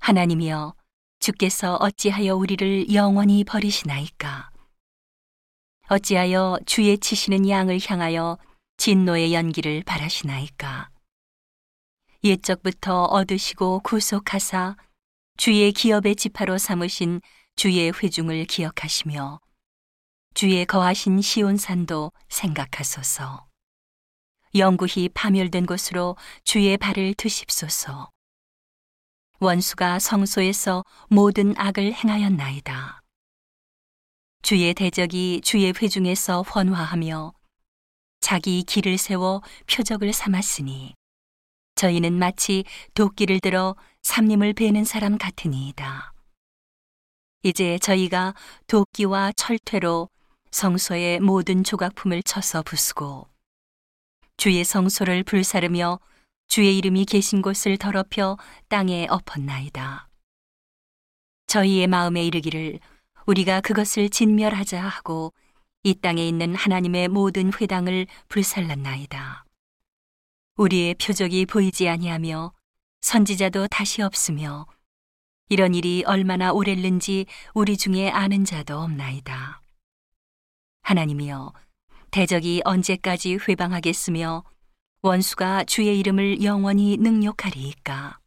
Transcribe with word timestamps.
하나님이여 0.00 0.74
주께서 1.20 1.76
어찌하여 1.76 2.34
우리를 2.34 2.92
영원히 2.92 3.44
버리시나이까 3.44 4.50
어찌하여 5.88 6.58
주의 6.66 6.98
치시는 6.98 7.48
양을 7.48 7.78
향하여 7.86 8.38
진노의 8.78 9.32
연기를 9.34 9.82
바라시나이까 9.84 10.90
옛적부터 12.24 13.04
얻으시고 13.04 13.80
구속하사 13.80 14.76
주의 15.36 15.72
기업의 15.72 16.16
지파로 16.16 16.58
삼으신 16.58 17.20
주의 17.56 17.92
회중을 17.92 18.44
기억하시며 18.46 19.40
주의 20.34 20.64
거하신 20.64 21.20
시온산도 21.20 22.12
생각하소서. 22.28 23.46
영구히 24.54 25.08
파멸된 25.08 25.66
곳으로 25.66 26.16
주의 26.44 26.76
발을 26.76 27.14
두십소서. 27.14 28.10
원수가 29.42 30.00
성소에서 30.00 30.84
모든 31.08 31.54
악을 31.56 31.94
행하였나이다. 31.94 33.00
주의 34.42 34.74
대적이 34.74 35.40
주의 35.42 35.72
회중에서 35.72 36.42
헌화하며 36.42 37.32
자기 38.20 38.62
길을 38.62 38.98
세워 38.98 39.40
표적을 39.66 40.12
삼았으니 40.12 40.94
저희는 41.74 42.18
마치 42.18 42.64
도끼를 42.92 43.40
들어 43.40 43.76
삼림을 44.02 44.52
베는 44.52 44.84
사람 44.84 45.16
같으니이다. 45.16 46.12
이제 47.42 47.78
저희가 47.78 48.34
도끼와 48.66 49.32
철퇴로 49.32 50.10
성소의 50.50 51.20
모든 51.20 51.64
조각품을 51.64 52.22
쳐서 52.24 52.62
부수고 52.62 53.26
주의 54.36 54.62
성소를 54.62 55.22
불사르며 55.22 55.98
주의 56.50 56.76
이름이 56.78 57.04
계신 57.04 57.42
곳을 57.42 57.78
더럽혀 57.78 58.36
땅에 58.66 59.06
엎었나이다. 59.08 60.08
저희의 61.46 61.86
마음에 61.86 62.24
이르기를 62.24 62.80
우리가 63.26 63.60
그것을 63.60 64.10
진멸하자 64.10 64.82
하고 64.82 65.32
이 65.84 65.94
땅에 65.94 66.26
있는 66.26 66.56
하나님의 66.56 67.06
모든 67.06 67.52
회당을 67.52 68.08
불살랐나이다. 68.26 69.44
우리의 70.56 70.96
표적이 70.96 71.46
보이지 71.46 71.88
아니하며 71.88 72.52
선지자도 73.00 73.68
다시 73.68 74.02
없으며 74.02 74.66
이런 75.50 75.72
일이 75.72 76.02
얼마나 76.04 76.50
오랬는지 76.50 77.26
우리 77.54 77.76
중에 77.76 78.10
아는 78.10 78.44
자도 78.44 78.76
없나이다. 78.76 79.62
하나님이여 80.82 81.52
대적이 82.10 82.62
언제까지 82.64 83.38
회방하겠으며 83.48 84.42
원수가 85.02 85.64
주의 85.64 85.98
이름을 85.98 86.42
영원히 86.42 86.96
능욕하리이까? 86.98 88.18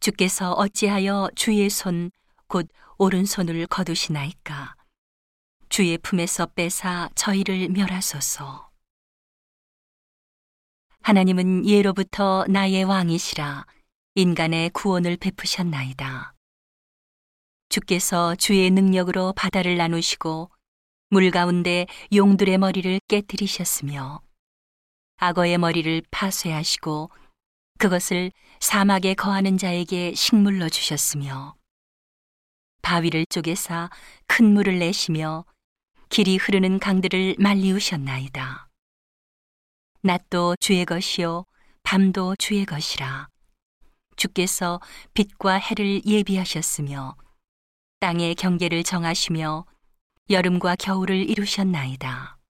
주께서 0.00 0.52
어찌하여 0.52 1.30
주의 1.34 1.68
손 1.70 2.10
곧 2.52 2.68
오른손을 2.98 3.66
거두시나이까? 3.66 4.76
주의 5.70 5.96
품에서 5.96 6.44
빼사 6.54 7.08
저희를 7.14 7.70
멸하소서. 7.70 8.70
하나님은 11.00 11.66
예로부터 11.66 12.44
나의 12.46 12.84
왕이시라. 12.84 13.64
인간의 14.16 14.68
구원을 14.74 15.16
베푸셨나이다. 15.16 16.34
주께서 17.70 18.34
주의 18.34 18.70
능력으로 18.70 19.32
바다를 19.32 19.78
나누시고 19.78 20.50
물 21.08 21.30
가운데 21.30 21.86
용들의 22.14 22.58
머리를 22.58 23.00
깨뜨리셨으며 23.08 24.20
악어의 25.22 25.58
머리를 25.58 26.02
파쇄하시고 26.10 27.08
그것을 27.78 28.32
사막에 28.58 29.14
거하는 29.14 29.56
자에게 29.56 30.14
식물로 30.14 30.68
주셨으며 30.68 31.54
바위를 32.82 33.26
쪼개사 33.26 33.88
큰 34.26 34.52
물을 34.52 34.80
내시며 34.80 35.44
길이 36.08 36.36
흐르는 36.38 36.80
강들을 36.80 37.36
말리우셨나이다. 37.38 38.68
낮도 40.00 40.56
주의 40.58 40.84
것이요 40.84 41.44
밤도 41.84 42.34
주의 42.34 42.66
것이라 42.66 43.28
주께서 44.16 44.80
빛과 45.14 45.52
해를 45.54 46.04
예비하셨으며 46.04 47.16
땅의 48.00 48.34
경계를 48.34 48.82
정하시며 48.82 49.66
여름과 50.30 50.74
겨울을 50.74 51.30
이루셨나이다. 51.30 52.41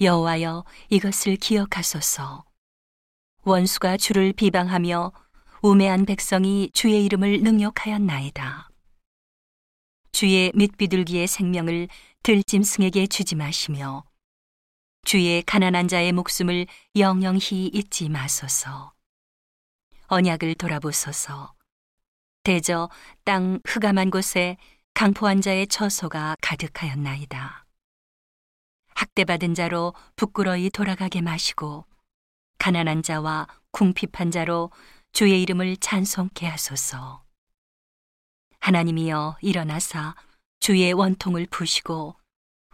여호와여 0.00 0.64
이것을 0.88 1.36
기억하소서. 1.36 2.44
원수가 3.42 3.98
주를 3.98 4.32
비방하며 4.32 5.12
우매한 5.60 6.06
백성이 6.06 6.70
주의 6.72 7.04
이름을 7.04 7.42
능욕하였나이다. 7.42 8.70
주의 10.12 10.52
밑비둘기의 10.54 11.26
생명을 11.26 11.88
들짐승에게 12.22 13.08
주지 13.08 13.34
마시며 13.34 14.04
주의 15.04 15.42
가난한 15.42 15.88
자의 15.88 16.12
목숨을 16.12 16.66
영영히 16.96 17.66
잊지 17.66 18.08
마소서. 18.08 18.94
언약을 20.06 20.54
돌아보소서. 20.54 21.54
대저 22.42 22.88
땅 23.24 23.60
흑암한 23.66 24.10
곳에 24.10 24.56
강포한 24.94 25.42
자의 25.42 25.66
처소가 25.66 26.36
가득하였나이다. 26.40 27.66
학대받은 29.00 29.54
자로 29.54 29.94
부끄러이 30.16 30.68
돌아가게 30.68 31.22
마시고 31.22 31.86
가난한 32.58 33.02
자와 33.02 33.46
궁핍한 33.70 34.30
자로 34.30 34.70
주의 35.12 35.40
이름을 35.40 35.78
찬송케 35.78 36.46
하소서. 36.46 37.24
하나님이여 38.60 39.38
일어나사 39.40 40.14
주의 40.60 40.92
원통을 40.92 41.46
푸시고 41.50 42.14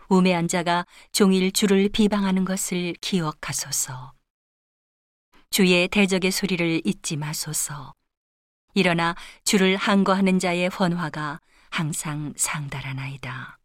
우매한 0.09 0.49
자가 0.49 0.85
종일 1.13 1.53
주를 1.53 1.89
비방하는 1.89 2.45
것을 2.45 2.95
기억하소서. 3.01 4.13
주의 5.51 5.87
대적의 5.87 6.33
소리를 6.33 6.83
잊지 6.85 7.17
마소서. 7.19 7.95
일어나 8.75 9.15
주를 9.45 9.77
항거하는 9.77 10.41
자의 10.41 10.69
헌화가 10.69 11.41
항상 11.71 12.35
상달하나이다. 12.37 13.61